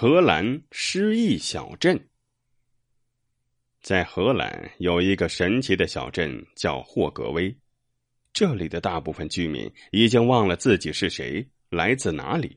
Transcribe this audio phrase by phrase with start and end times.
[0.00, 2.08] 荷兰失意小镇。
[3.80, 7.52] 在荷兰有一个神奇的小镇叫霍格威，
[8.32, 12.56] 这里的大部分居民已经忘了自己是谁，来自哪里。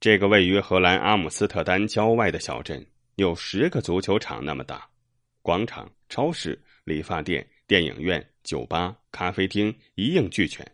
[0.00, 2.84] 这个位于荷兰阿姆斯特丹郊外的小镇
[3.14, 4.84] 有十个足球场那么大，
[5.42, 10.68] 广场、超市、理发店、电影院、酒吧、咖啡厅一应俱全。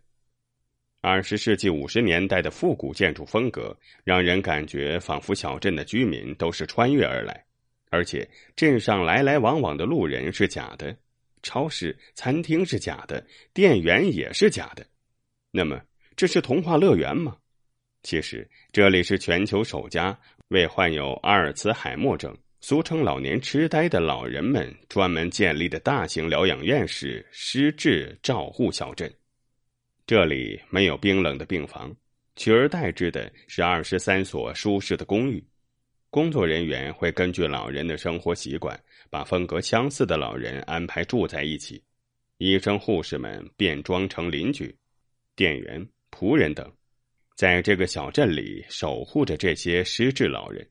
[1.07, 7.45] 二十世纪五十年代的复古建筑风格，让人感觉仿佛小镇的居民都是穿越而来。
[7.91, 10.96] 而且镇上来来往往的路人是假的，
[11.43, 14.87] 超市、餐厅是假的，店员也是假的。
[15.51, 15.79] 那么
[16.16, 17.37] 这是童话乐园吗？
[18.02, 20.18] 其实这里是全球首家
[20.48, 29.12] 为患有阿尔茨海默症（俗称老年痴呆）的老人们专门建立的大型疗养院式失智照护小镇。
[30.07, 31.91] 这里没有冰冷的病房，
[32.37, 35.43] 取而代之的是二十三所舒适的公寓。
[36.11, 41.83] 工作人员会根据老人的生活习惯，把风格相似的老人安排住在一起。
[42.37, 44.77] 医生、护士们变装成邻居、
[45.35, 46.71] 店员、仆人等，
[47.35, 50.68] 在这个小镇里守护着这些失智老人。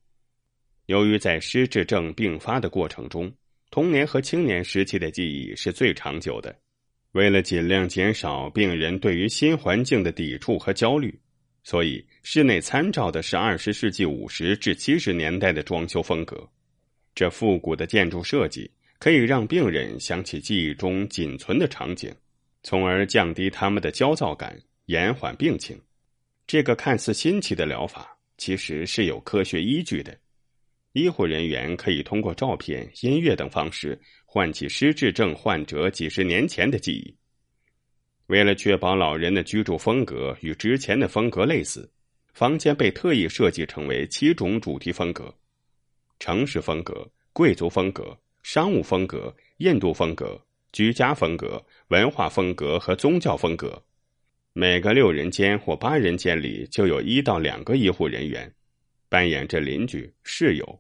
[0.86, 3.34] 由于在失智症并发的过程中，
[3.72, 6.56] 童年和青年时期的记忆是最长久的。
[7.14, 11.19] 为了尽量减少病人对于新环境的抵触和焦虑。
[11.64, 16.45] 所以，室内参照的是二十世纪五十至七十年代的装修风格。
[17.16, 18.69] 这复古的建筑设计
[19.00, 22.14] 可以让病人想起记忆中仅存的场景，
[22.64, 25.80] 从而降低他们的焦躁感，延缓病情。
[26.45, 30.17] 这个看似新奇的疗法其实是有科学依据的。
[30.91, 33.97] 医护人员可以通过照片、音乐等方式
[34.34, 37.16] 唤起失智症患者几十年前的记忆。
[38.26, 41.88] 为了确保老人的居住风格与之前的风格类似，
[42.34, 45.31] 房间被特意设计成为七种主题风格：
[46.17, 53.80] 城市风格、贵族风格、商务风格、印度风格、居家风格、文化风格和宗教风格。
[54.53, 58.52] 每个六人间或八人间里就有一到两个医护人员，
[59.09, 60.80] 扮演着邻居、室友。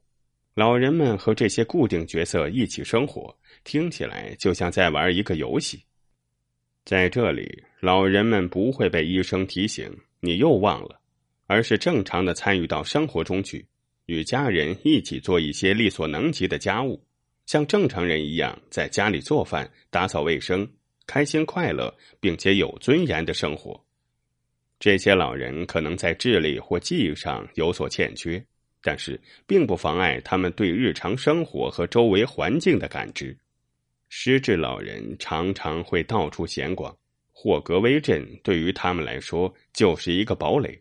[0.55, 5.83] 老人们和这些固定角色一起生活，听起来就像在玩一个游戏。
[6.85, 10.99] 在这里，老人们不会被医生提醒“你又忘了”，
[11.47, 13.65] 而是正常的参与到生活中去，
[14.05, 17.01] 与家人一起做一些力所能及的家务，
[17.45, 20.69] 像正常人一样在家里做饭、打扫卫生，
[21.07, 23.81] 开心快乐并且有尊严的生活。
[24.77, 28.43] 这些老人可能在智力或记忆上有所欠缺，
[28.81, 33.37] 但是并不妨碍他们对日常生活和周围环境的感知。
[34.15, 36.95] 失智老人常常会到处闲逛，
[37.31, 40.79] 霍格威镇对于他们来说就是一个堡垒。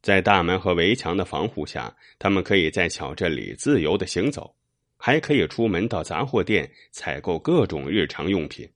[0.00, 4.54] 在大门和围墙的防护下，他们可以在小镇里自由的行走，
[4.96, 8.66] 还可以出门到杂货店采购各种日常用品。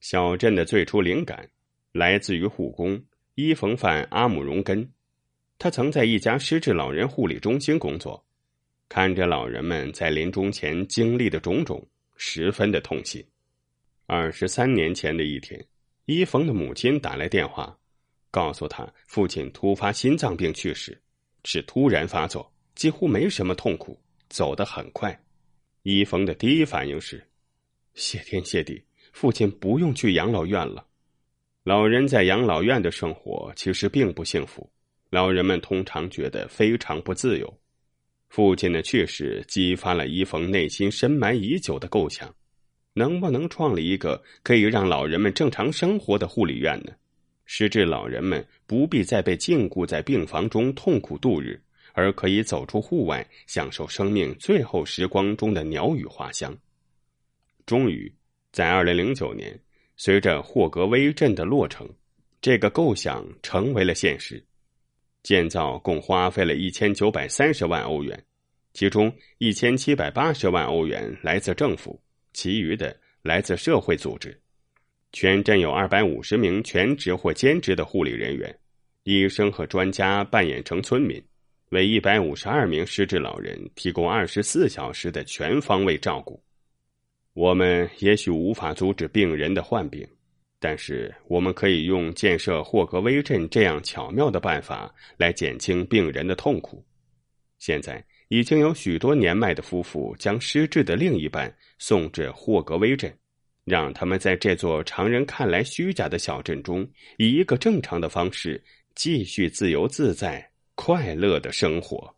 [0.00, 1.48] 小镇的最初灵感
[1.92, 3.02] 来自于护工
[3.34, 4.86] 伊冯范阿姆荣根，
[5.58, 8.22] 他曾在一家失智老人护理中心工作，
[8.90, 11.82] 看着老人们在临终前经历的种种。
[12.16, 13.24] 十分的痛心。
[14.06, 15.64] 二十三年前的一天，
[16.04, 17.76] 伊冯的母亲打来电话，
[18.30, 21.00] 告诉他父亲突发心脏病去世，
[21.44, 25.18] 是突然发作，几乎没什么痛苦，走得很快。
[25.82, 27.24] 伊冯的第一反应是：
[27.94, 30.86] 谢天谢地，父亲不用去养老院了。
[31.64, 34.70] 老人在养老院的生活其实并不幸福，
[35.10, 37.60] 老人们通常觉得非常不自由。
[38.28, 42.34] 父亲的去世激发了伊冯内心深埋已久的构想：
[42.92, 46.92] 能不能创立一个可以让老人们正常生活的护理院呢？
[47.44, 51.58] 使之老人们不必再被禁锢在病房中痛苦度日，
[51.92, 56.54] 而可以走出户外，享受生命最后时光中的鸟语花香。
[57.64, 58.12] 终于，
[58.50, 59.58] 在二零零九年，
[59.96, 61.88] 随着霍格威镇的落成，
[62.40, 64.44] 这个构想成为了现实。
[65.26, 68.24] 建造共花费了一千九百三十万欧元，
[68.74, 72.00] 其中一千七百八十万欧元来自政府，
[72.32, 74.40] 其余的来自社会组织。
[75.10, 78.56] 全镇有二百五十名全职或兼职的护理人员，
[79.02, 81.20] 医生和专家扮演成村民，
[81.70, 86.40] 为一百五十二名失智老人提供二十四小时的全方位照顾。
[87.32, 90.06] 我们也许无法阻止病人的患病。
[90.58, 96.82] 但是，我们可以用建设霍格威镇这样巧妙的办法来减轻病人的痛苦。
[97.58, 103.14] 现在已经有许多年迈的夫妇将失智的另一半送至霍格威镇，
[103.64, 106.88] 让他们在这座常人看来虚假的小镇中，
[107.18, 108.62] 以一个正常的方式
[108.94, 112.15] 继续自由自在、快乐的生活。